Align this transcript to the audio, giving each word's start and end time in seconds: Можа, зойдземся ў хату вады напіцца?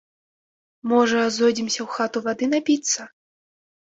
Можа, 0.93 1.19
зойдземся 1.35 1.79
ў 1.83 1.87
хату 1.97 2.17
вады 2.29 2.45
напіцца? 2.55 3.01